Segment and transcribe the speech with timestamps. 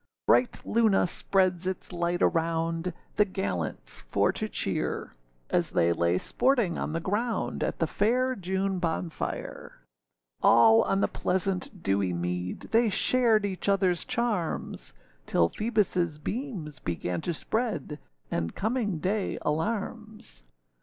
[0.25, 5.13] Bright Luna spreads its light around, The gallants for to cheer;
[5.51, 9.83] As they lay sporting on the ground, At the fair June bonfire.
[10.41, 14.95] All on the pleasant dewy mead, They shared each otherâs charms;
[15.27, 17.99] Till Phoebusâ beams began to spread,
[18.31, 20.45] And coming day alarms.